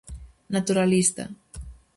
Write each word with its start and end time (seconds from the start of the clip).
Naturalista. 0.55 1.23